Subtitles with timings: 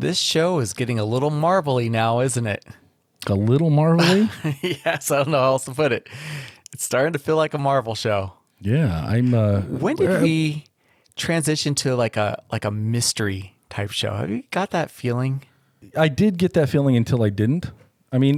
[0.00, 2.64] This show is getting a little marvelly now, isn't it?
[3.26, 4.28] A little marvelly.
[4.62, 6.08] yes, I don't know how else to put it.
[6.72, 8.34] It's starting to feel like a Marvel show.
[8.60, 9.34] yeah, I'm.
[9.34, 10.64] Uh, When did we
[11.16, 14.12] transition to like a like a mystery type show?
[14.14, 15.42] Have you got that feeling?
[15.96, 17.70] I did get that feeling until I didn't.
[18.12, 18.36] I mean,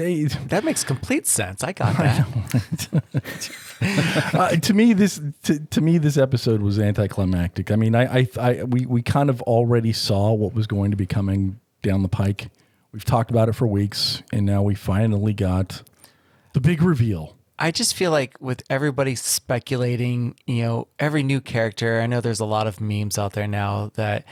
[0.48, 1.62] That makes complete sense.
[1.62, 2.26] I got that.
[3.82, 7.70] uh, to me, this to, to me this episode was anticlimactic.
[7.70, 10.96] I mean, I, I, I we we kind of already saw what was going to
[10.96, 12.50] be coming down the pike.
[12.92, 15.82] We've talked about it for weeks, and now we finally got
[16.52, 17.36] the big reveal.
[17.58, 22.40] I just feel like with everybody speculating, you know, every new character, I know there's
[22.40, 24.24] a lot of memes out there now that,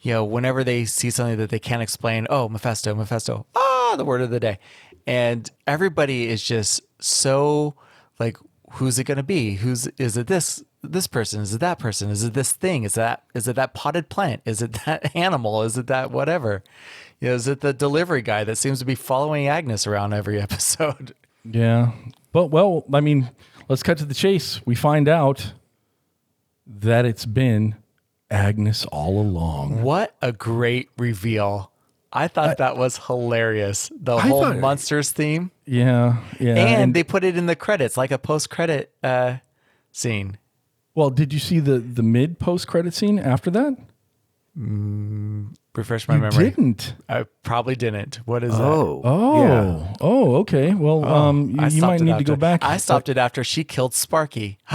[0.00, 4.04] you know, whenever they see something that they can't explain, oh, Mephisto, Mephisto, ah, the
[4.04, 4.58] word of the day.
[5.06, 7.76] And everybody is just so
[8.18, 8.36] like,
[8.72, 9.56] who's it going to be?
[9.56, 11.40] Who's, is it this, this person?
[11.40, 12.10] Is it that person?
[12.10, 12.84] Is it this thing?
[12.84, 14.42] Is that, is it that potted plant?
[14.44, 15.62] Is it that animal?
[15.62, 16.62] Is it that whatever?
[17.20, 20.40] You know, is it the delivery guy that seems to be following Agnes around every
[20.42, 21.14] episode?
[21.44, 21.92] Yeah,
[22.32, 23.30] but well, I mean,
[23.68, 24.64] let's cut to the chase.
[24.64, 25.54] We find out
[26.66, 27.74] that it's been
[28.30, 29.82] Agnes all along.
[29.82, 31.71] What a great reveal.
[32.12, 33.90] I thought that was hilarious.
[33.98, 35.50] The I whole thought- monsters theme.
[35.64, 36.54] Yeah, yeah.
[36.56, 39.36] And, they put it in the credits, like a post credit uh,
[39.92, 40.36] scene.
[40.94, 43.76] well, did you see the the mid post credit scene after that?
[45.74, 46.50] Refresh my You memory.
[46.50, 46.94] didn't.
[47.08, 48.16] I probably didn't.
[48.26, 48.62] What is that?
[48.62, 49.94] Oh, Oh, yeah.
[50.02, 50.74] oh, okay.
[50.74, 52.62] Well, um, you, you might it need to go back.
[52.62, 54.58] I stopped it after she killed Sparky.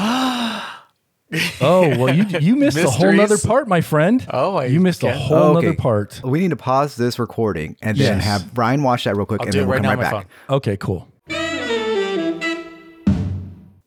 [1.62, 4.26] Oh, well, you you missed a whole other part, my friend.
[4.32, 5.68] Oh, I you missed a get- whole Okay.
[5.68, 6.22] other part.
[6.24, 8.24] We need to pause this recording and then Yes.
[8.26, 10.02] have Brian watch that real quick, I'll and do it then we'll right come now
[10.04, 10.30] right my back.
[10.48, 10.56] phone.
[10.58, 11.08] Okay, cool.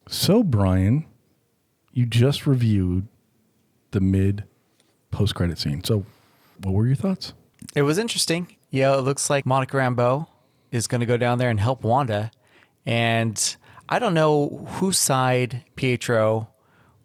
[0.09, 1.07] So, Brian,
[1.93, 3.07] you just reviewed
[3.93, 4.45] the mid
[5.11, 5.85] post credit scene.
[5.85, 6.05] So,
[6.63, 7.33] what were your thoughts?
[7.75, 8.57] It was interesting.
[8.71, 10.27] Yeah, it looks like Monica Rambeau
[10.73, 12.31] is going to go down there and help Wanda.
[12.87, 13.57] And
[13.89, 16.49] I don't know whose side Pietro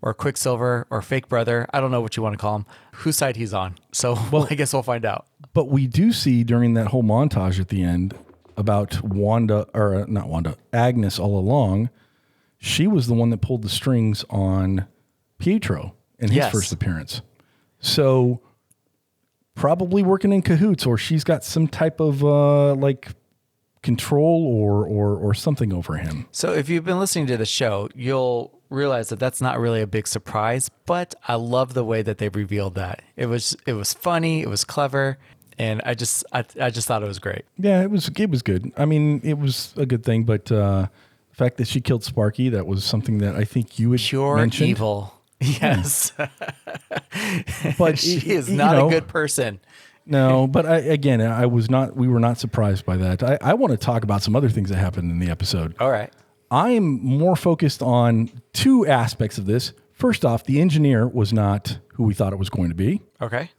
[0.01, 3.17] or Quicksilver or Fake Brother, I don't know what you want to call him, whose
[3.17, 3.75] side he's on.
[3.91, 5.25] So well, I guess we'll find out.
[5.53, 8.17] But we do see during that whole montage at the end
[8.57, 11.89] about Wanda, or uh, not Wanda, Agnes all along.
[12.57, 14.87] She was the one that pulled the strings on
[15.39, 16.51] Pietro in his Yes.
[16.51, 17.21] first appearance.
[17.79, 18.41] So
[19.55, 23.09] probably working in cahoots, or she's got some type of uh, like
[23.83, 26.25] control or or or something over him.
[26.31, 29.87] So if you've been listening to the show, you'll realize that that's not really a
[29.87, 33.01] big surprise, but I love the way that they revealed that.
[33.15, 35.17] It was it was funny, it was clever,
[35.57, 37.45] and I just I, I just thought it was great.
[37.57, 38.71] Yeah, it was it was good.
[38.77, 40.87] I mean, it was a good thing, but uh,
[41.29, 44.37] the fact that she killed Sparky, that was something that I think you had Pure
[44.37, 44.69] mentioned.
[44.69, 45.13] evil.
[45.39, 46.13] Yes.
[47.77, 49.59] But she is you not know, a good person.
[50.05, 51.95] No, but I, again, I was not.
[51.95, 53.23] We were not surprised by that.
[53.23, 55.75] I, I want to talk about some other things that happened in the episode.
[55.79, 56.13] All right.
[56.51, 59.73] I'm more focused on two aspects of this.
[59.93, 63.49] First off, the engineer was not who we thought it was going to be, Okay.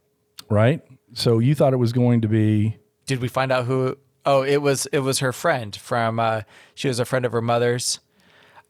[0.49, 0.83] right?
[1.15, 2.77] So you thought it was going to be
[3.07, 6.43] Did we find out who Oh, it was it was her friend from uh
[6.75, 8.01] she was a friend of her mother's.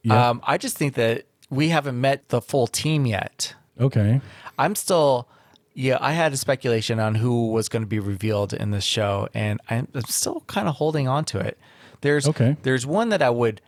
[0.02, 0.30] Yeah.
[0.30, 3.54] Um I just think that we haven't met the full team yet.
[3.80, 4.20] okay.
[4.58, 5.28] I'm still,
[5.74, 9.28] yeah, I had a speculation on who was going to be revealed in this show,
[9.34, 11.58] and I'm, I'm still kind of holding on to it.
[12.00, 12.56] There's, Okay.
[12.62, 13.60] there's one that I would,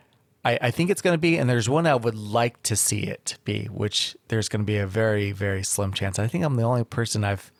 [0.45, 3.01] I, I think it's going to be, and there's one I would like to see
[3.01, 6.17] it be, which there's going to be a very, very slim chance.
[6.17, 7.51] I think I'm the only person I've,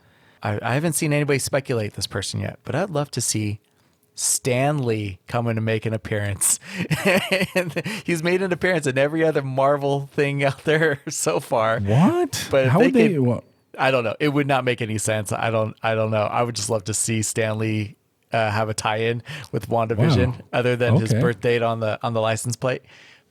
[0.42, 3.60] I, I haven't seen anybody speculate this person yet, but I'd love to see
[4.16, 6.60] Stan Lee coming to make an appearance.
[8.06, 11.80] he's made an appearance in every other Marvel thing out there so far.
[11.80, 12.48] What?
[12.50, 13.14] But how they would they?
[13.14, 13.44] could-
[13.78, 14.16] I don't know.
[14.20, 15.32] It would not make any sense.
[15.32, 15.74] I don't.
[15.82, 16.24] I don't know.
[16.24, 17.96] I would just love to see Stan Lee
[18.32, 20.36] uh, have a tie-in with WandaVision, Wow.
[20.54, 21.22] other than his Okay.
[21.22, 22.84] birth date on the on the license plate.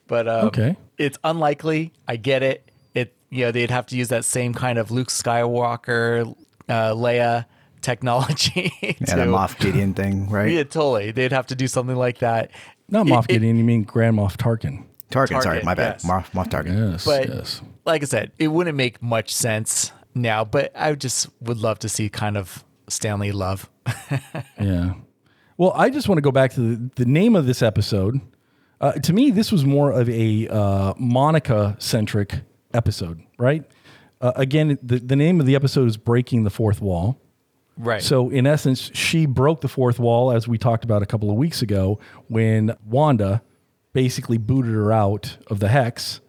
[0.06, 0.76] But um, Okay.
[0.97, 1.92] it's unlikely.
[2.06, 2.70] I get it.
[2.94, 6.34] It you know they'd have to use that same kind of Luke Skywalker,
[6.68, 7.45] uh, Leia
[7.80, 8.72] technology.
[8.83, 10.50] Yeah, to, that Moff Gideon thing, right?
[10.50, 11.10] Yeah, totally.
[11.12, 12.51] They'd have to do something like that.
[12.89, 13.56] not It- Moff it- Gideon.
[13.56, 14.84] you mean Grand Moff Tarkin?
[15.10, 16.01] Tarkin, sorry, my bad.
[16.03, 16.04] yes.
[16.04, 16.92] Moff, Moff Tarkin.
[16.92, 17.04] Yes.
[17.04, 17.62] But yes.
[17.86, 20.44] like I said, it wouldn't make much sense now.
[20.44, 23.69] But I just would love to see kind of Stan Lee love.
[24.61, 24.95] Yeah.
[25.57, 28.21] Well, I just want to go back to the, the name of this episode.
[28.81, 32.43] Uh, to me, this was more of a uh, Monica centric
[32.73, 33.65] episode, right?
[34.21, 37.21] Uh, again, the, the name of the episode is Breaking the Fourth Wall.
[37.77, 38.03] Right.
[38.03, 41.37] So, in essence, she broke the fourth wall, as we talked about a couple of
[41.37, 43.43] weeks ago, when Wanda
[43.93, 46.21] basically booted her out of the hex.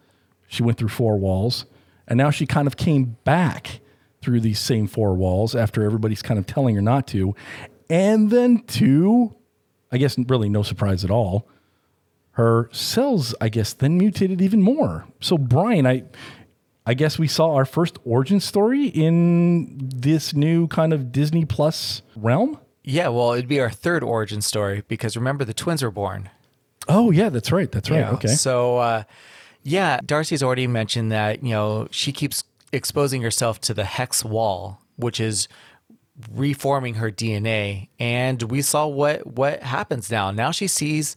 [0.47, 1.65] She went through four walls,
[2.07, 3.79] and now she kind of came back
[4.21, 7.35] through these same four walls after everybody's kind of telling her not to.
[7.89, 9.35] And then two,
[9.91, 11.47] I guess really no surprise at all.
[12.31, 15.05] Her cells, I guess, then mutated even more.
[15.19, 16.03] So Brian, I
[16.85, 22.01] I guess we saw our first origin story in this new kind of Disney Plus
[22.15, 22.59] realm.
[22.83, 26.29] Yeah, well, it'd be our third origin story because remember the twins were born.
[26.87, 27.71] Oh yeah, that's right.
[27.71, 28.05] That's right.
[28.05, 28.29] Okay.
[28.29, 29.03] So, uh,
[29.61, 34.81] yeah, Darcy's already mentioned that you know she keeps exposing herself to the hex wall,
[34.95, 35.47] which is
[36.31, 40.31] reforming her DNA, and we saw what what happens now.
[40.31, 41.15] Now she sees,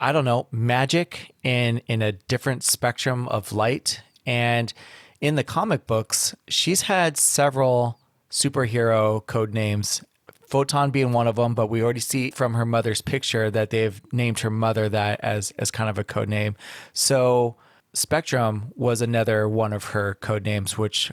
[0.00, 4.72] I don't know, magic in in a different spectrum of light, and
[5.20, 7.98] in the comic books, she's had several
[8.30, 10.02] superhero code names
[10.46, 14.00] Photon being one of them, but we already see from her mother's picture that they've
[14.12, 16.56] named her mother that as as kind of a code name.
[16.92, 17.56] So
[17.96, 21.10] Spectrum was another one of her code names, which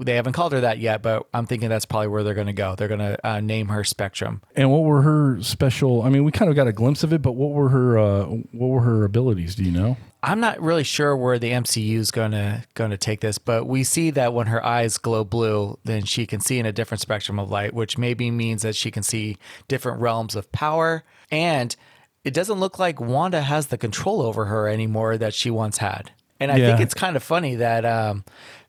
[0.00, 2.52] they haven't called her that yet, but I'm thinking that's probably where they're going to
[2.52, 2.74] go.
[2.74, 4.42] They're going to uh, name her Spectrum.
[4.56, 6.02] And what were her special?
[6.02, 8.24] I mean, we kind of got a glimpse of it, but what were her uh,
[8.24, 9.54] what were her abilities?
[9.54, 9.96] Do you know?
[10.24, 13.66] I'm not really sure where the MCU is going to going to take this, but
[13.66, 17.00] we see that when her eyes glow blue, then she can see in a different
[17.00, 19.36] spectrum of light, which maybe means that she can see
[19.68, 21.04] different realms of power.
[21.30, 21.74] And
[22.24, 26.12] it doesn't look like Wanda has the control over her anymore that she once had.
[26.38, 28.24] And I think it's kind of funny that um,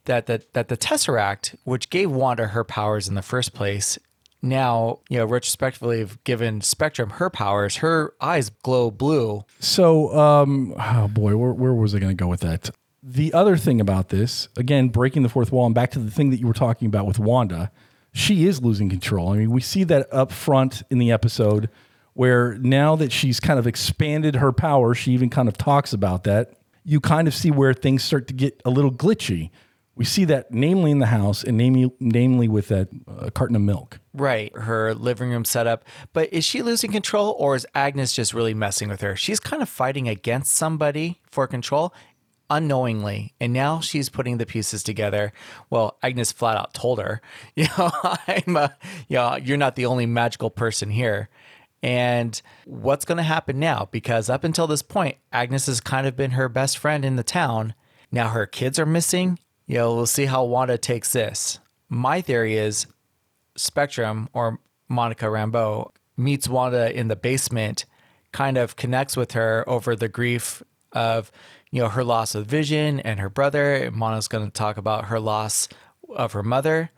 [0.06, 3.98] that that that the Tesseract, which gave Wanda her powers in the first place,
[4.44, 7.78] now you know retrospectively have given Spectrum her powers.
[7.78, 9.44] Her eyes glow blue.
[9.60, 12.70] So, um, oh boy, where, where was I going to go with that?
[13.02, 16.30] The other thing about this, again, breaking the fourth wall, and back to the thing
[16.30, 17.72] that you were talking about with Wanda,
[18.14, 19.30] she is losing control.
[19.34, 21.70] I mean, we see that up front in the episode
[22.14, 26.24] where now that she's kind of expanded her power, she even kind of talks about
[26.26, 26.54] that.
[26.84, 29.50] You kind of see where things start to get a little glitchy.
[29.96, 33.62] We see that namely in the house and namely, namely with that uh, carton of
[33.62, 34.00] milk.
[34.14, 35.86] Right, her living room setup.
[36.14, 39.16] But is she losing control or is Agnes just really messing with her?
[39.16, 41.94] She's kind of fighting against somebody for control
[42.50, 43.34] unknowingly.
[43.40, 45.34] And now she's putting the pieces together.
[45.70, 47.22] Well, Agnes flat out told her,
[47.56, 47.92] you know,
[48.28, 48.76] I'm a,
[49.08, 51.30] you know, you're not the only magical person here.
[51.84, 53.90] And what's going to happen now?
[53.92, 57.24] Because up until this point, Agnes has kind of been her best friend in the
[57.24, 57.74] town.
[58.10, 59.38] Now her kids are missing.
[59.68, 61.60] You know, we'll see how Wanda takes this.
[61.90, 62.88] My theory is
[63.58, 67.86] Spectrum or Monica Rambeau meets Wanda in the basement,
[68.32, 70.64] kind of connects with her over the grief
[70.94, 71.32] of,
[71.70, 73.76] you know, her loss of vision and her brother.
[73.76, 75.68] And Monica's going to talk about her loss
[76.16, 76.92] of her mother,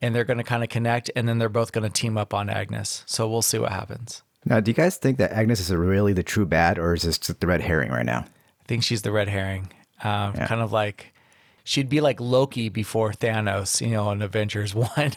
[0.00, 2.34] and they're going to kind of connect, and then they're both going to team up
[2.34, 3.04] on Agnes.
[3.06, 4.22] So we'll see what happens.
[4.44, 7.18] Now, do you guys think that Agnes is really the true bad, or is this
[7.18, 8.20] just the red herring right now?
[8.20, 9.72] I think she's the red herring,
[10.02, 11.12] um, kind of like
[11.64, 15.12] she'd be like Loki before Thanos, you know, in Avengers One.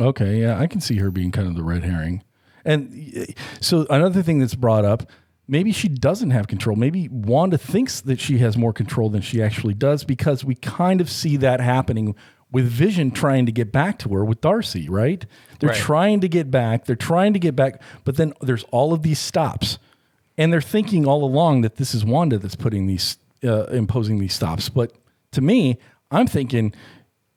[0.00, 2.22] Okay, yeah, I can see her being kind of the red herring.
[2.64, 5.10] And uh, so another thing that's brought up,
[5.48, 6.76] maybe she doesn't have control.
[6.76, 11.00] Maybe Wanda thinks that she has more control than she actually does because we kind
[11.00, 12.14] of see that happening
[12.50, 15.24] with Vision trying to get back to her with Darcy, right?
[15.60, 15.78] They're Right.
[15.78, 19.18] trying to get back, they're trying to get back, but then there's all of these
[19.18, 19.78] stops.
[20.38, 24.34] And they're thinking all along that this is Wanda that's putting these uh, imposing these
[24.34, 24.68] stops.
[24.68, 24.92] But
[25.32, 25.78] to me,
[26.10, 26.72] I'm thinking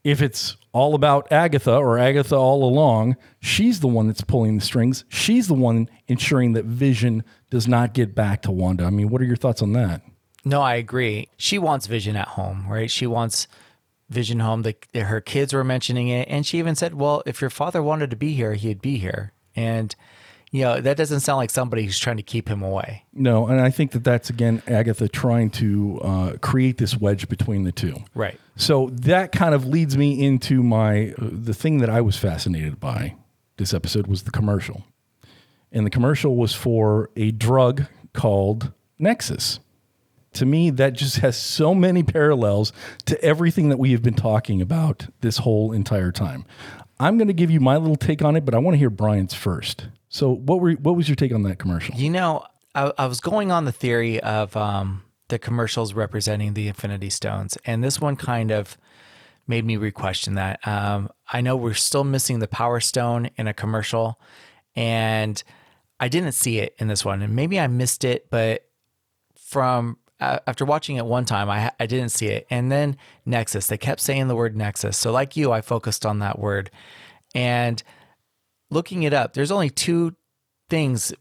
[0.03, 4.63] if it's all about Agatha or Agatha all along, she's the one that's pulling the
[4.63, 5.03] strings.
[5.09, 8.85] She's the one ensuring that Vision does not get back to Wanda.
[8.85, 10.01] I mean, what are your thoughts on that?
[10.45, 11.27] No, I agree.
[11.37, 12.89] She wants Vision at home, right?
[12.89, 13.47] She wants
[14.11, 14.63] Vision home.
[14.63, 18.09] The, her kids were mentioning it, and she even said, "Well, if your father wanted
[18.11, 19.95] to be here, he'd be here." And
[20.51, 23.06] you know, that doesn't sound like somebody who's trying to keep him away.
[23.13, 27.63] No, and I think that that's again Agatha trying to uh, create this wedge between
[27.63, 27.95] the two.
[28.13, 28.37] Right.
[28.57, 32.80] So that kind of leads me into my uh, the thing that I was fascinated
[32.80, 33.15] by
[33.57, 34.83] this episode was the commercial.
[35.71, 39.61] And the commercial was for a drug called Nexus.
[40.33, 42.71] To me that just has so many parallels
[43.06, 46.45] to everything that we have been talking about this whole entire time.
[47.00, 48.92] I'm going to give you my little take on it, but I want to hear
[48.92, 49.88] Brian's first.
[50.07, 51.95] So what were what was your take on that commercial?
[51.95, 52.45] You know,
[52.76, 57.57] I, I was going on the theory of um, the commercials representing the Infinity Stones,
[57.66, 58.78] and this one kind of
[59.47, 60.66] made me re-question that.
[60.68, 64.19] Um, I know we're still missing the Power Stone in a commercial,
[64.76, 65.42] and
[66.00, 68.68] I didn't see it in this one, and maybe I missed it, but
[69.35, 73.68] from after watching it one time, I I didn't see it, and then Nexus.
[73.68, 76.69] They kept saying the word Nexus, so like you, I focused on that word,
[77.33, 77.81] and
[78.69, 80.16] looking it up, there's only two
[80.69, 81.13] things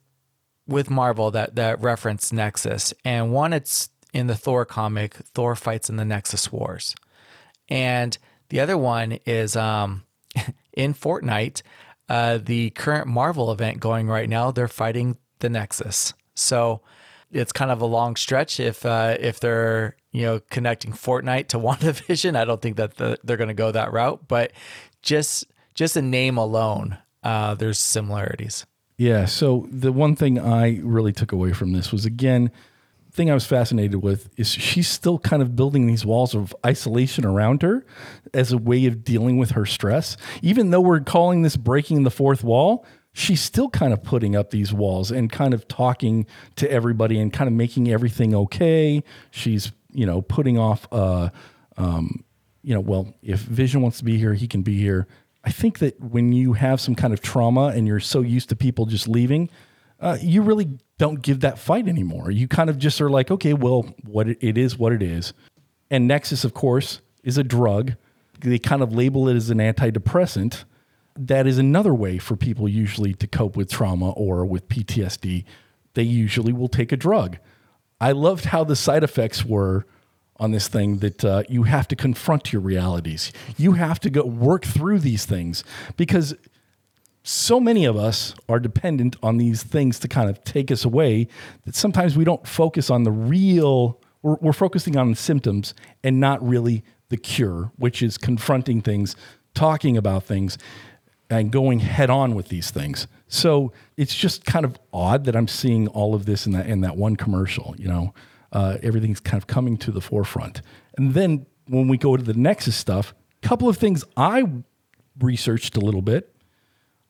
[0.67, 5.15] with Marvel that that reference Nexus, and one it's in the Thor comic.
[5.35, 6.95] Thor fights in the Nexus Wars,
[7.69, 8.17] and
[8.51, 10.05] the other one is um,
[10.73, 11.63] in Fortnite.
[12.11, 16.13] uh, the current Marvel event going right now, they're fighting the Nexus.
[16.35, 16.83] So
[17.33, 21.59] it's kind of a long stretch if uh, if they're you know connecting Fortnite to
[21.59, 22.37] WandaVision.
[22.37, 24.53] I don't think that the, they're going to go that route, but
[25.03, 28.67] just just a name alone, uh, there's similarities.
[28.97, 29.25] Yeah.
[29.25, 32.51] So the one thing I really took away from this was again,
[33.13, 37.25] thing I was fascinated with is she's still kind of building these walls of isolation
[37.25, 37.85] around her
[38.35, 40.17] as a way of dealing with her stress.
[40.43, 44.51] Even though we're calling this breaking the fourth wall, she's still kind of putting up
[44.51, 46.27] these walls and kind of talking
[46.57, 49.03] to everybody and kind of making everything okay.
[49.31, 51.31] She's, you know, putting off, uh,
[51.77, 52.25] um,
[52.63, 55.07] you know, well, if Vision wants to be here, he can be here.
[55.43, 58.57] I think that when you have some kind of trauma and you're so used to
[58.57, 59.49] people just leaving,
[59.99, 62.31] uh, you really don't give that fight anymore.
[62.31, 65.33] You kind of just are like, okay, well, what it, it is, what it is.
[65.91, 67.95] And Nexus, of course, is a drug.
[68.41, 70.65] They kind of label it as an antidepressant.
[71.17, 75.45] That is another way for people usually to cope with trauma or with PTSD.
[75.95, 77.39] They usually will take a drug.
[78.01, 79.87] I loved how the side effects were
[80.37, 83.31] on this thing that uh, you have to confront your realities.
[83.59, 85.63] You have to go work through these things
[85.97, 86.35] because
[87.23, 91.29] so many of us are dependent on these things to kind of take us away
[91.67, 96.19] that sometimes we don't focus on the real, we're, we're focusing on the symptoms and
[96.19, 99.15] not really the cure, which is confronting things,
[99.53, 100.57] talking about things,
[101.31, 103.07] and going head on with these things.
[103.29, 106.81] So it's just kind of odd that I'm seeing all of this in that in
[106.83, 107.75] that one commercial.
[107.79, 108.15] You know,
[108.53, 110.61] uh, everything's kind of coming to the forefront.
[110.99, 114.45] And then when we go to the Nexus stuff, a couple of things I
[115.19, 116.35] researched a little bit.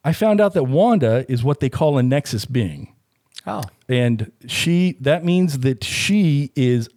[0.04, 2.94] I found out that Wanda is what they call a Nexus being.
[3.46, 6.88] Oh, And she, that means that she is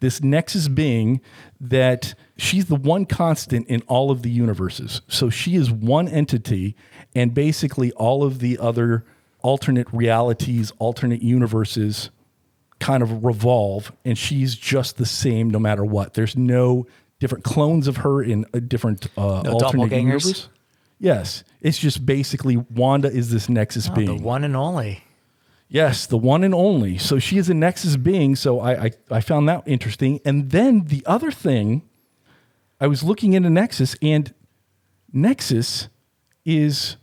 [0.00, 1.20] this Nexus being
[1.60, 5.00] that she's the one constant in all of the universes.
[5.08, 6.74] So she is one entity,
[7.14, 9.04] and basically all of the other
[9.40, 12.10] alternate realities, alternate universes
[12.80, 16.14] kind of revolve, and she's just the same no matter what.
[16.14, 16.86] There's no
[17.20, 20.48] different clones of her in a different uh, No alternate universe.
[20.98, 24.16] Yes, it's just basically Wanda is this Nexus oh, being.
[24.16, 25.04] the one and only.
[25.68, 26.98] Yes, the one and only.
[26.98, 28.36] So she is a Nexus being.
[28.36, 30.20] So I, I, I found that interesting.
[30.24, 31.82] And then the other thing,
[32.82, 34.34] I was looking into Nexus, and
[35.12, 35.86] Nexus
[36.44, 36.96] is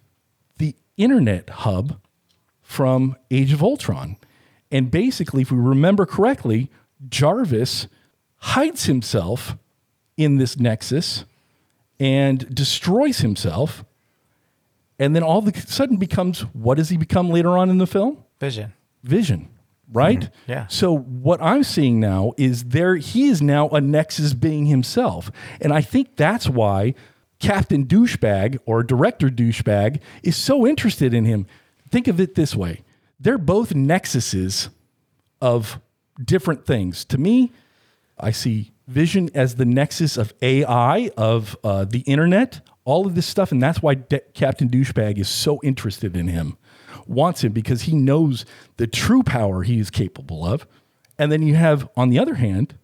[0.58, 2.02] the internet hub
[2.62, 4.18] from Age of Ultron.
[4.70, 6.70] And basically, if we remember correctly,
[7.08, 7.88] Jarvis
[8.40, 9.56] hides himself
[10.18, 11.24] in this Nexus
[11.98, 13.86] and destroys himself.
[15.00, 17.88] And then all of a sudden becomes what does he become later on in the
[17.88, 18.26] film?
[18.42, 18.74] Vision.
[19.02, 19.48] vision,
[19.92, 20.30] right?
[20.48, 20.68] Yeah.
[20.68, 25.32] So what I'm seeing now is there he is now a Nexus being himself.
[25.62, 26.94] And I think that's why
[27.40, 31.48] Captain Douchebag or Director Douchebag is so interested in him.
[31.90, 32.84] Think of it this way.
[33.20, 34.70] They're both nexuses
[35.42, 35.80] of
[36.24, 37.06] different things.
[37.06, 37.52] To me,
[38.20, 43.28] I see Vision as the nexus of AI, of uh, the internet, all of this
[43.28, 43.52] stuff.
[43.52, 46.58] And that's why De- Captain Douchebag is so interested in him,
[47.10, 48.46] wants him because he knows
[48.78, 50.68] the true power he is capable of.
[51.18, 52.76] And then you have, on the other hand,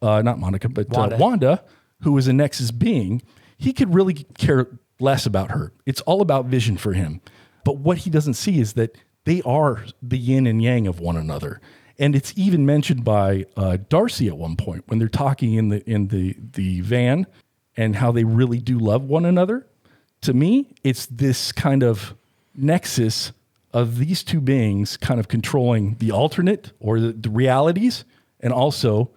[0.00, 1.16] uh, not Monica, but Wanda.
[1.16, 1.46] Wanda.
[1.46, 1.64] Uh, Wanda,
[2.02, 3.22] who is a Nexus being,
[3.58, 5.72] he could really care less about her.
[5.86, 7.20] It's all about Vision for him.
[7.64, 11.16] But what he doesn't see is that they are the yin and yang of one
[11.16, 11.60] another.
[11.98, 15.88] And it's even mentioned by uh, Darcy at one point when they're talking in the
[15.88, 17.26] in the the van
[17.76, 19.66] and how they really do love one another.
[20.22, 22.14] To me, it's this kind of
[22.54, 23.32] nexus
[23.72, 28.04] of these two beings kind of controlling the alternate or the, the realities
[28.40, 29.10] and also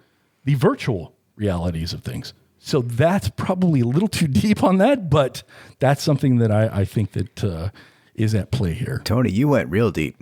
[0.44, 2.32] the virtual realities of things.
[2.58, 5.42] So that's probably a little too deep on that, but
[5.78, 7.70] that's something that I, I think that uh,
[8.16, 9.00] is at play here.
[9.04, 10.16] Tony, you went real deep.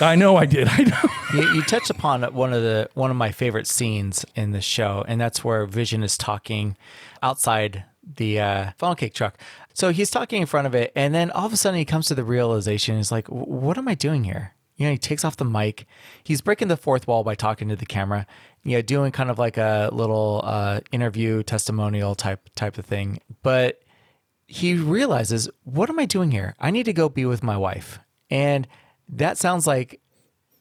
[0.00, 0.68] I know I did.
[0.70, 1.02] I know.
[1.40, 5.04] you, you touched upon one of the one of my favorite scenes in the show,
[5.08, 6.76] and that's where Vision is talking
[7.22, 7.84] outside
[8.16, 9.38] the uh, funnel cake truck.
[9.74, 12.06] So he's talking in front of it, and then all of a sudden he comes
[12.06, 15.36] to the realization: he's like, "What am I doing here?" You know, he takes off
[15.36, 15.86] the mic.
[16.22, 18.26] He's breaking the fourth wall by talking to the camera.
[18.62, 23.20] You know, doing kind of like a little uh, interview testimonial type type of thing,
[23.42, 23.82] but
[24.48, 26.56] he realizes, what am I doing here?
[26.58, 28.00] I need to go be with my wife.
[28.30, 28.66] And
[29.10, 30.00] that sounds like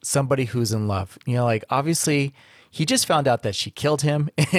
[0.03, 1.17] somebody who's in love.
[1.25, 2.33] You know, like obviously
[2.77, 4.29] he just found out that she killed him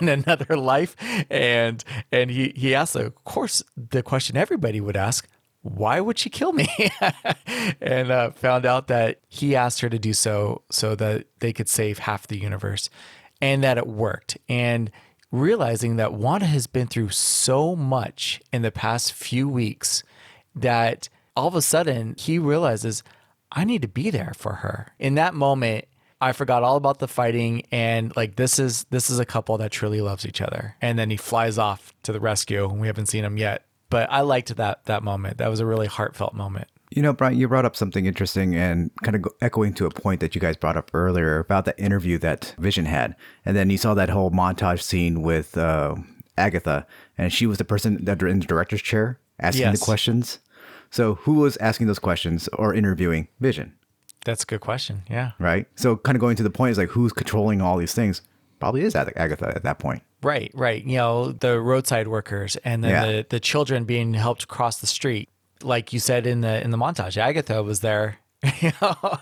[0.00, 0.96] in another life.
[1.28, 5.28] And and he, he asked, of course, the question everybody would ask,
[5.60, 6.68] why would she kill me?
[7.82, 11.68] and uh, found out that he asked her to do so so that they could
[11.68, 12.88] save half the universe
[13.42, 14.38] and that it worked.
[14.48, 14.90] And
[15.30, 20.02] realizing that Wanda has been through so much in the past few weeks
[20.54, 23.02] that all of a sudden he realizes
[23.52, 24.94] I need to be there for her.
[24.98, 25.84] In that moment,
[26.20, 29.70] I forgot all about the fighting and like this is this is a couple that
[29.70, 30.76] truly loves each other.
[30.80, 33.64] And then he flies off to the rescue and we haven't seen him yet.
[33.90, 35.38] But I liked that that moment.
[35.38, 36.68] That was a really heartfelt moment.
[36.90, 40.20] You know, Brian, you brought up something interesting and kind of echoing to a point
[40.20, 43.16] that you guys brought up earlier about that interview that Vision had.
[43.44, 45.96] And then you saw that whole montage scene with uh,
[46.38, 46.86] Agatha,
[47.18, 49.80] and she was the person that in the director's chair asking Yes.
[49.80, 50.38] the questions.
[50.90, 53.74] So who was asking those questions or interviewing Vision,
[54.26, 55.02] That's a good question.
[55.08, 55.32] Yeah.
[55.38, 55.66] right?
[55.76, 58.20] So kind of going to the point is like who's controlling all these things?
[58.60, 60.02] Probably is Ag- Agatha at that point.
[60.22, 60.84] Right, right.
[60.84, 63.06] You know, the roadside workers and then Yeah.
[63.06, 65.28] the, the children being helped cross the street.
[65.62, 68.18] Like you said in the in the montage, Agatha was there.
[68.60, 69.18] You know,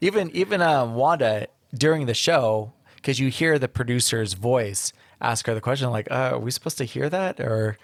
[0.00, 5.54] even even um, Wanda during the show, because you hear the producer's voice ask her
[5.54, 7.76] the question, like, uh, "Are we supposed to hear that, or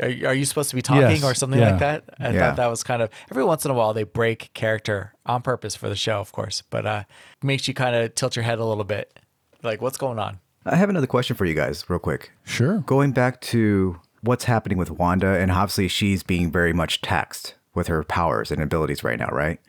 [0.00, 1.70] are, are you supposed to be talking, Yes, or something yeah.
[1.70, 2.40] like that?" I Yeah.
[2.40, 5.74] thought that was kind of every once in a while they break character on purpose
[5.76, 7.04] for the show, of course, but uh,
[7.42, 9.18] makes you kind of tilt your head a little bit,
[9.62, 12.32] like, "What's going on?" I have another question for you guys, real quick.
[12.44, 12.78] Sure.
[12.80, 17.86] Going back to what's happening with Wanda, and obviously she's being very much taxed with
[17.86, 19.60] her powers and abilities right now, right?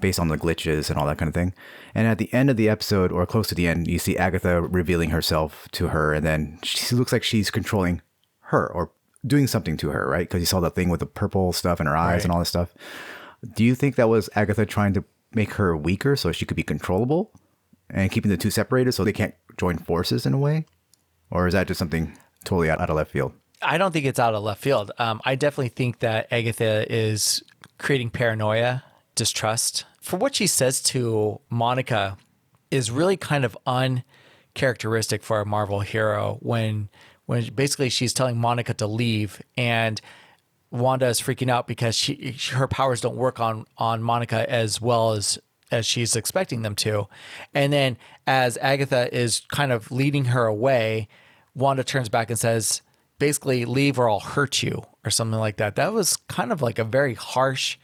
[0.00, 1.52] Based on the glitches and all that kind of thing.
[1.94, 4.62] And at the end of the episode, or close to the end, you see Agatha
[4.62, 8.00] revealing herself to her, and then she looks like she's controlling
[8.44, 8.90] her or
[9.26, 10.26] doing something to her, right?
[10.28, 12.24] Because you saw the thing with the purple stuff in her eyes Right.
[12.24, 12.74] and all this stuff.
[13.54, 16.62] Do you think that was Agatha trying to make her weaker so she could be
[16.62, 17.32] controllable
[17.90, 20.64] and keeping the two separated so they can't join forces in a way?
[21.30, 23.32] Or is that just something totally out, out of left field?
[23.62, 24.90] I don't think it's out of left field.
[24.98, 27.42] Um, I definitely think that Agatha is
[27.78, 29.84] creating paranoia, distrust.
[30.00, 32.16] For what she says to Monica
[32.70, 33.56] is really kind of
[34.54, 36.88] uncharacteristic for a Marvel hero when
[37.26, 40.00] when basically she's telling Monica to leave and
[40.70, 45.12] Wanda is freaking out because she her powers don't work on on Monica as well
[45.12, 45.38] as
[45.70, 47.08] as she's expecting them to.
[47.54, 51.08] And then as Agatha is kind of leading her away,
[51.54, 52.82] Wanda turns back and says,
[53.18, 55.76] basically leave or I'll hurt you or something like that.
[55.76, 57.78] That was kind of like a very harsh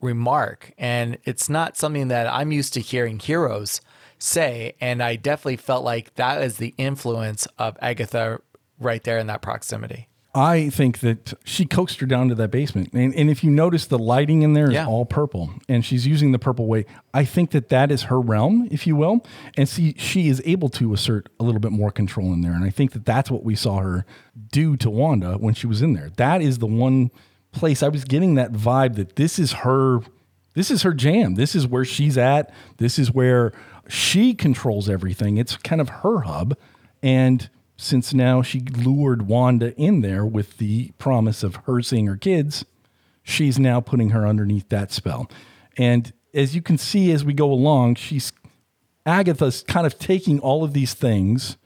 [0.00, 3.80] remark and it's not something that I'm used to hearing heroes
[4.16, 8.40] say and I definitely felt like that is the influence of Agatha
[8.80, 10.08] right there in that proximity.
[10.34, 12.92] I think that she coaxed her down to that basement.
[12.92, 14.86] And, and if you notice, the lighting in there is Yeah.
[14.86, 16.84] all purple, and she's using the purple way.
[17.14, 19.24] I think that that is her realm, if you will.
[19.56, 22.52] And see, she is able to assert a little bit more control in there.
[22.52, 24.04] And I think that that's what we saw her
[24.52, 26.10] do to Wanda when she was in there.
[26.16, 27.10] That is the one
[27.50, 30.00] place I was getting that vibe that this is her.
[30.54, 31.34] This is her jam.
[31.36, 32.52] This is where she's at.
[32.76, 33.52] This is where
[33.88, 35.36] she controls everything.
[35.38, 36.56] It's kind of her hub.
[37.02, 42.16] And since now she lured Wanda in there with the promise of her seeing her
[42.16, 42.64] kids,
[43.22, 45.30] she's now putting her underneath that spell.
[45.78, 48.32] And as you can see as we go along, she's
[49.06, 51.56] Agatha's kind of taking all of these things,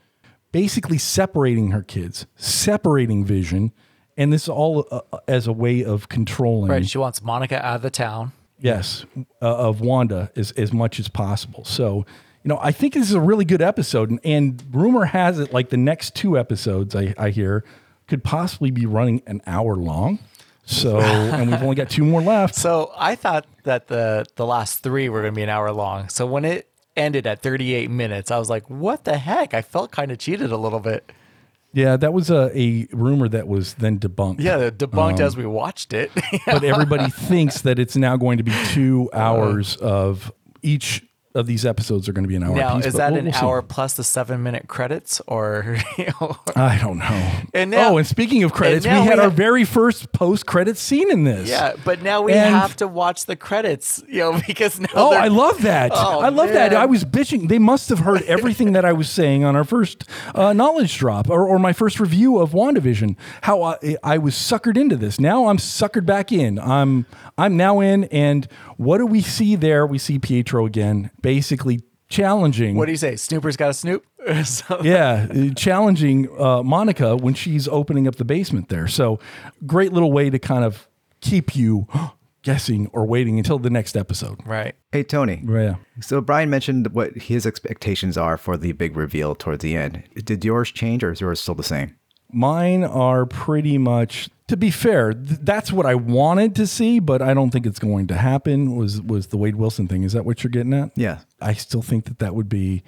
[0.52, 3.72] basically separating her kids, separating Vision,
[4.16, 6.70] and this is all uh, uh, as a way of controlling.
[6.70, 6.86] Right.
[6.86, 8.32] She wants Monica out of the town.
[8.60, 9.04] Yes,
[9.40, 11.64] uh, of Wanda as as much as possible.
[11.64, 12.06] So,
[12.44, 15.52] you know, I think this is a really good episode, and, and rumor has it
[15.52, 17.64] like the next two episodes I, I hear
[18.08, 20.18] could possibly be running an hour long.
[20.64, 22.54] So, and we've only got two more left.
[22.54, 26.08] So I thought that the the last three were going to be an hour long.
[26.08, 29.92] So when it ended at 38 minutes, I was like, "What the heck?" I felt
[29.92, 31.12] kind of cheated a little bit.
[31.74, 34.40] Yeah, that was a, a rumor that was then debunked.
[34.40, 36.10] Yeah, debunked um, as we watched it.
[36.44, 39.22] but everybody thinks that it's now going to be two uh-huh.
[39.22, 41.02] hours of each
[41.34, 42.54] of these episodes are going to be an hour.
[42.54, 46.06] now, apiece, is that we'll- an we'll hour plus the seven minute credits, or you
[46.20, 47.32] know, I don't know.
[47.54, 50.46] And now- oh, and speaking of credits, we had we our have- very first post
[50.46, 51.48] credit scene in this.
[51.48, 51.74] yeah?
[51.84, 55.28] But now we And- have to watch the credits, you know, because now Oh, I
[55.28, 55.90] love that.
[55.94, 56.74] Oh, I love that.
[56.74, 57.48] I was bitching.
[57.48, 61.28] They must have heard everything that I was saying on our first uh, knowledge drop
[61.30, 63.16] or, or my first review of WandaVision.
[63.42, 65.18] How I, I was suckered into this.
[65.20, 66.58] Now I'm suckered back in.
[66.58, 67.06] I'm
[67.38, 68.04] I'm now in.
[68.04, 69.86] And what do we see there?
[69.86, 72.76] We see Pietro again, basically challenging.
[72.76, 73.16] What do you say?
[73.16, 74.04] Snoopers got a snoop.
[74.84, 78.86] Yeah, challenging uh, Monica when she's opening up the basement there.
[78.86, 79.18] So,
[79.66, 80.86] great little way to kind of
[81.20, 81.88] keep you
[82.42, 84.38] guessing or waiting until the next episode.
[84.46, 84.74] right.
[84.92, 85.42] Hey, Tony.
[85.44, 85.76] Yeah.
[86.00, 90.02] So Brian mentioned what his expectations are for the big reveal towards the end.
[90.14, 91.96] Did yours change or is yours still the same?
[92.30, 97.22] Mine are pretty much to be fair, th- that's what I wanted to see, but
[97.22, 98.76] I don't think it's going to happen.
[98.76, 100.02] Was was the Wade Wilson thing?
[100.02, 100.90] Is that what you're getting at?
[100.94, 101.20] Yeah.
[101.40, 102.82] I still think that that would be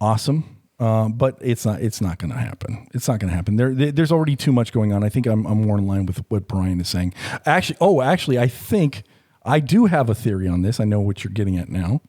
[0.00, 0.56] awesome.
[0.80, 1.80] Uh, but it's not.
[1.82, 2.88] It's not going to happen.
[2.94, 3.56] It's not going to happen.
[3.56, 5.04] There, there- there's already too much going on.
[5.04, 7.12] I think I'm, I'm more in line with what Brian is saying.
[7.44, 9.02] Actually, oh, actually, I think
[9.44, 10.80] I do have a theory on this.
[10.80, 12.00] I know what you're getting at now.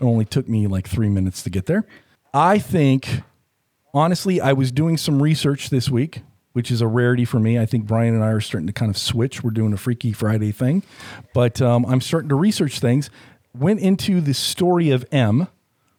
[0.00, 1.84] It only took me like three minutes to get there.
[2.32, 3.22] I think,
[3.92, 7.58] honestly, I was doing some research this week, which is a rarity for me.
[7.58, 9.42] I think Brian and I are starting to kind of switch.
[9.42, 10.82] We're doing a Freaky Friday thing,
[11.34, 13.10] but um, I'm starting to research things.
[13.54, 15.48] Went into the story of M,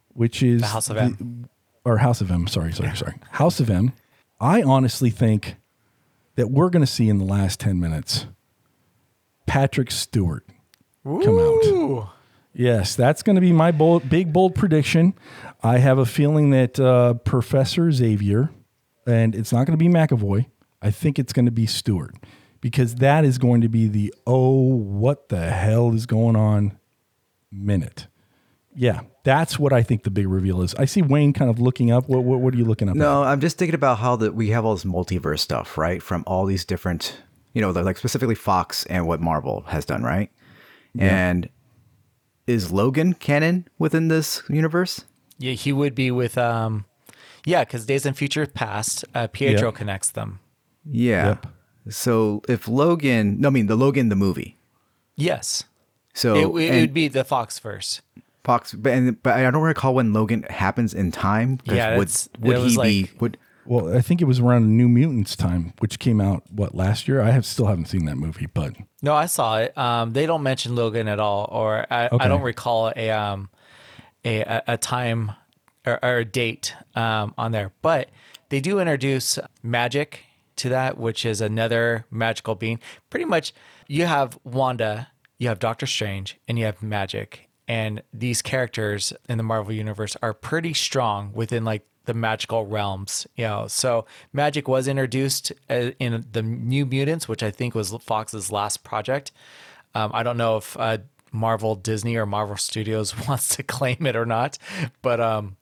[0.10, 1.50] which is The House of M.
[1.84, 2.48] or House of M.
[2.48, 3.16] Sorry, sorry, sorry.
[3.32, 3.94] House of M.
[4.40, 5.56] I honestly think
[6.36, 8.26] that we're going to see in the last 10 minutes
[9.46, 10.46] Patrick Stewart
[11.04, 12.10] come out.
[12.54, 15.14] Yes, that's going to be my bold, big, bold prediction.
[15.64, 18.50] I have a feeling that uh, Professor Xavier,
[19.10, 20.46] and it's not going to be McAvoy,
[20.82, 22.16] I think it's going to be Stewart
[22.62, 26.78] because that is going to be the oh, what the hell is going on
[27.52, 28.08] minute.
[28.76, 30.76] Yeah, that's what I think the big reveal is.
[30.76, 32.08] I see Wayne kind of looking up.
[32.08, 32.96] What, what, what are you looking up?
[32.96, 36.02] No, I'm just thinking about how that we have all this multiverse stuff, right?
[36.02, 37.18] From all these different,
[37.54, 40.32] you know, like specifically Fox and what Marvel has done, right?
[40.98, 41.50] And
[42.48, 45.06] is Logan canon within this universe?
[45.38, 46.86] Yeah, he would be with um,
[47.46, 49.76] yeah, because Days in Future Past, uh, Pietro Yep.
[49.76, 50.40] connects them.
[50.86, 51.28] Yeah.
[51.28, 51.46] Yep.
[51.90, 54.58] So if Logan, no, I mean the Logan the movie.
[55.16, 55.64] Yes,
[56.14, 58.02] So it, it would be the Fox verse.
[58.44, 61.60] Fox, but, and, but I don't recall when Logan happens in time.
[61.66, 63.10] Yeah, would would he was be?
[63.20, 67.08] Would Well, I think it was around New Mutants time, which came out what last
[67.08, 67.22] year.
[67.22, 69.78] I have still haven't seen that movie, but No, I saw it.
[69.78, 72.18] Um, they don't mention Logan at all, or I, Okay.
[72.26, 73.50] I don't recall a um,
[74.24, 75.34] a a a time
[75.94, 77.72] or, or a date um, on there.
[77.82, 78.10] But
[78.50, 80.16] they do introduce Magik
[80.58, 82.80] to that, which is another magical being.
[83.10, 83.54] Pretty much,
[83.88, 87.48] you have Wanda, you have Doctor Strange, and you have Magik.
[87.68, 93.28] And these characters in the Marvel universe are pretty strong within like the magical realms,
[93.36, 93.68] you know.
[93.68, 98.84] So Magik was introduced uh, in the New Mutants, which I think was Fox's last
[98.84, 99.32] project.
[99.94, 100.98] Um, I don't know if uh,
[101.32, 104.58] Marvel, Disney, or Marvel Studios wants to claim it or not,
[105.02, 105.58] but um,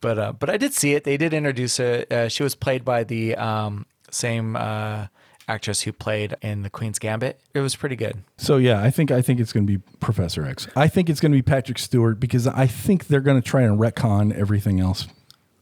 [0.00, 1.04] but uh, but I did see it.
[1.04, 2.10] They did introduce it.
[2.12, 5.06] Uh, she was played by the um, same uh,
[5.48, 7.40] actress who played in the Queen's Gambit.
[7.54, 8.22] It was pretty good.
[8.38, 10.68] So yeah, I think I think it's going to be Professor X.
[10.76, 13.62] I think it's going to be Patrick Stewart because I think they're going to try
[13.62, 15.06] and retcon everything else.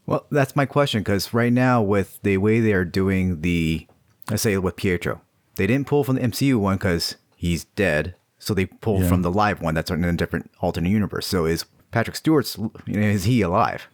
[0.05, 3.87] Well, that's my question because right now, with the way they are doing the,
[4.29, 5.21] let's say with Pietro,
[5.55, 8.15] they didn't pull from the MCU one because he's dead.
[8.39, 9.09] So they pulled Yeah.
[9.09, 11.27] from the live one that's in a different alternate universe.
[11.27, 13.87] So is Patrick Stewart's, you know, is he alive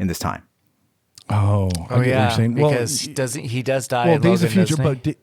[0.00, 0.42] in this time?
[1.28, 2.54] Oh, I get what you're saying.
[2.56, 4.06] Well, because does he does die.
[4.06, 5.16] well, in Days of Future, but di-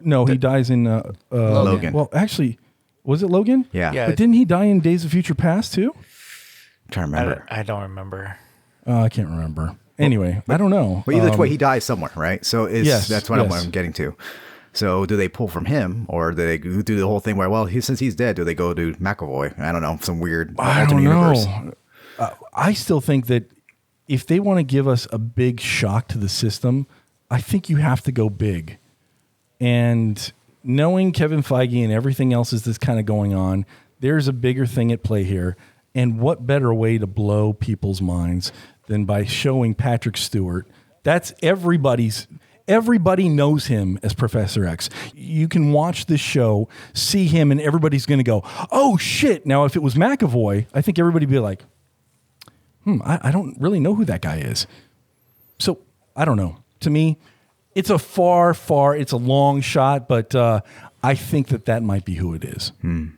[0.00, 1.92] no, he dies in uh, uh, Logan.
[1.92, 2.58] Well, actually,
[3.04, 3.66] was it Logan?
[3.72, 3.92] Yeah.
[3.92, 4.06] Yeah.
[4.06, 5.92] But didn't he die in Days of Future Past too?
[5.94, 7.44] I'm trying to I remember.
[7.50, 8.38] don't, I don't remember.
[8.86, 9.76] Uh, I can't remember.
[9.98, 11.02] Anyway, I don't know.
[11.04, 12.42] But either Um, way, he dies somewhere, right?
[12.46, 13.62] So is yes, that's what I'm, yes.
[13.64, 14.16] I'm getting to.
[14.72, 17.66] So do they pull from him, or do they do the whole thing where, well,
[17.66, 19.58] he, since he's dead, do they go to McAvoy?
[19.60, 21.28] I don't know, some weird I alternate don't know.
[21.34, 21.74] universe.
[22.18, 23.50] Uh, I still think that
[24.10, 26.88] if they want to give us a big shock to the system,
[27.30, 28.76] I think you have to go big.
[29.60, 30.32] And
[30.64, 33.64] knowing Kevin Feige and everything else is this kind of going on,
[34.00, 35.56] there's a bigger thing at play here.
[35.94, 38.50] And what better way to blow people's minds
[38.88, 40.66] than by showing Patrick Stewart?
[41.04, 42.26] That's everybody's.
[42.66, 44.90] Everybody knows him as Professor X.
[45.14, 48.42] You can watch this show, see him, and everybody's going to go,
[48.72, 51.64] "Oh shit!" Now, if it was McAvoy, I think everybody would be like,
[52.84, 54.66] "Hmm, I, I don't really know who that guy is."
[55.58, 55.78] So
[56.16, 56.56] I don't know.
[56.80, 57.18] To me,
[57.74, 60.60] it's a far, far, it's a long shot, but uh,
[61.02, 62.72] I think that that might be who it is.
[62.80, 63.08] Hmm.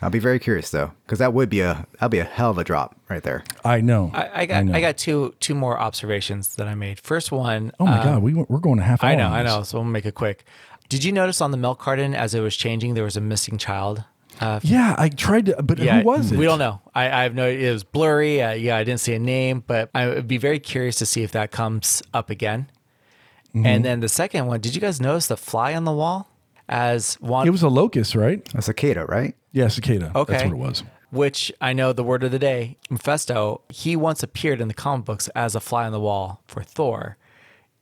[0.00, 2.58] I'll be very curious though, because that would be a that'd be a hell of
[2.58, 3.44] a drop right there.
[3.64, 4.10] I know.
[4.12, 4.80] I, I got I, know.
[4.80, 6.98] got two two more observations that I made.
[6.98, 7.70] First one.
[7.78, 9.04] Oh my uh, god, we we're going to half.
[9.04, 9.62] I know, on I know.
[9.62, 10.44] So we'll make it quick.
[10.88, 13.58] Did you notice on the milk carton as it was changing, there was a missing
[13.58, 14.02] child?
[14.42, 16.38] Uh, Yeah, I tried to, but yeah, who was it?
[16.38, 16.80] We don't know.
[16.94, 17.46] I, I have no.
[17.48, 18.42] It was blurry.
[18.42, 21.22] Uh, yeah, I didn't see a name, but I would be very curious to see
[21.22, 22.70] if that comes up again.
[23.54, 23.66] Mm-hmm.
[23.66, 24.60] And then the second one.
[24.60, 26.28] Did you guys notice the fly on the wall?
[26.68, 28.40] As one, It was a locust, right?
[28.54, 29.34] A cicada, right?
[29.52, 30.10] Yeah, cicada.
[30.14, 30.32] Okay.
[30.32, 30.82] that's what it was.
[31.10, 35.04] which I know the word of the day, Mephisto, he once appeared in the comic
[35.04, 37.18] books as a fly on the wall for Thor.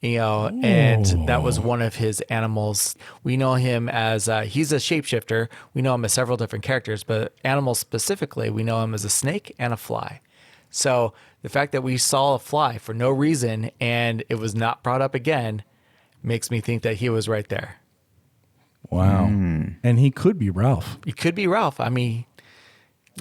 [0.02, 2.96] You know, and that was one of his animals.
[3.22, 5.48] We know him as uh, he's a shapeshifter.
[5.74, 9.10] We know him as several different characters, but animals specifically, we know him as a
[9.10, 10.22] snake and a fly.
[10.70, 14.82] So the fact that we saw a fly for no reason and it was not
[14.82, 15.64] brought up again
[16.22, 17.76] makes me think that he was right there.
[18.88, 19.26] Wow.
[19.26, 19.64] Hmm.
[19.82, 20.98] And he could be Ralph.
[21.06, 21.78] It could be Ralph.
[21.78, 22.24] I mean,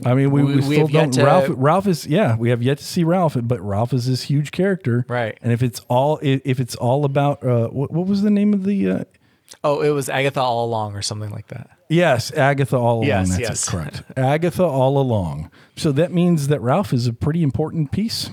[0.06, 1.12] I mean, we, We- we, still don't.
[1.14, 2.36] to- Ralph, Ralph is yeah.
[2.38, 5.38] We have yet to see Ralph, but Ralph is this huge character, Right.
[5.42, 8.54] And if it's all if, if it's all about uh, what, what was the name
[8.54, 9.04] of the uh,
[9.64, 11.70] Oh, it was Agatha all along, or something like that.
[11.90, 13.08] yes Agatha all along.
[13.08, 13.68] Yes, that's yes.
[13.68, 14.04] it, correct.
[14.16, 15.50] Agatha all along.
[15.76, 18.30] So that means that Ralph is a pretty important piece,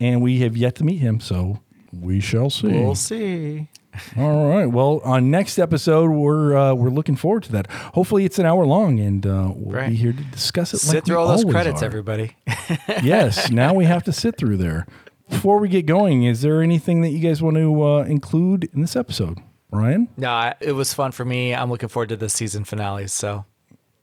[0.00, 1.20] and we have yet to meet him.
[1.20, 1.60] So
[1.92, 2.68] we shall see.
[2.68, 3.68] We'll see.
[4.16, 4.66] All right.
[4.66, 7.70] Well, on next episode, we're uh, we're looking forward to that.
[7.70, 9.90] Hopefully, it's an hour long, and uh, we'll Right.
[9.90, 10.78] be here to discuss it.
[10.78, 11.86] Sit like through we all those credits, are.
[11.86, 12.36] everybody.
[13.02, 13.50] yes.
[13.50, 14.86] Now we have to sit through there.
[15.28, 18.80] Before we get going, is there anything that you guys want to uh, include in
[18.80, 19.38] this episode,
[19.70, 20.08] Brian?
[20.16, 21.54] no, it was fun for me.
[21.54, 23.06] I'm looking forward to the season finale.
[23.06, 23.44] So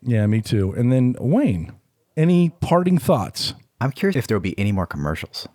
[0.02, 0.72] Yeah, me too.
[0.78, 1.74] And then Wayne,
[2.16, 3.54] any parting thoughts?
[3.82, 5.48] I'm curious if there will be any more commercials.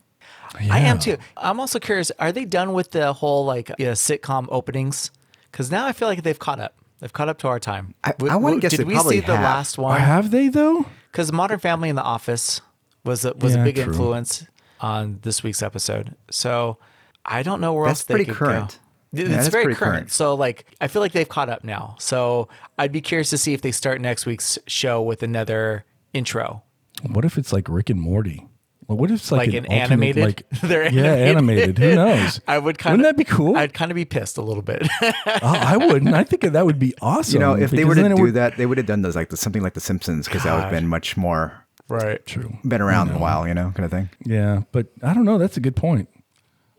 [0.61, 1.17] I am too.
[1.37, 2.13] I'm also curious.
[2.19, 5.11] Are they done with the whole like uh, sitcom openings?
[5.51, 6.75] Because now I feel like they've caught up.
[7.01, 7.95] They've caught up to our time.
[8.05, 9.99] I- W- I wanna guess Did they we probably see the last one?
[10.01, 10.87] Have they though?
[11.11, 12.61] Because Modern Family and the Office
[13.05, 13.85] was a, was Yeah, a big true.
[13.85, 14.47] influence
[14.81, 16.15] on this week's episode.
[16.31, 16.79] So
[17.25, 18.69] I don't know where That's else they pretty could current.
[18.69, 18.75] go.
[18.75, 18.79] It-
[19.15, 19.79] Yeah, It's that's very current.
[19.79, 20.13] current.
[20.13, 21.97] So like I feel like they've caught up now.
[21.99, 25.85] So I'd be curious to see if they start next week's show with another
[26.15, 26.63] intro.
[27.09, 28.47] What if it's like Rick and Morty?
[28.93, 30.25] Well, what if it's like, Like an alternate, animated?
[30.25, 31.79] Like, They're yeah, animated.
[31.79, 32.41] Who knows?
[32.47, 33.57] I would kind Wouldn't of that be cool?
[33.57, 34.87] I'd kind of be pissed a little bit.
[35.03, 36.15] oh, I wouldn't.
[36.15, 37.35] I think that would be awesome.
[37.35, 39.31] You know, if they were to do would- that, they would have done those like
[39.31, 42.25] the, something like The Simpsons because that would have been much more right.
[42.27, 42.53] True.
[42.65, 44.11] been around a while, you know, kind of thing.
[44.27, 45.39] Yeah, but I don't know.
[45.39, 46.11] That's a good point.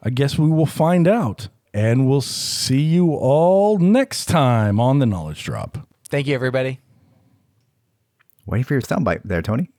[0.04, 1.48] I guess we will find out.
[1.76, 5.88] And we'll see you all next time on the Knowledge Drop.
[6.08, 6.80] Thank you, everybody.
[8.46, 9.72] Waiting for your soundbite there, Tony.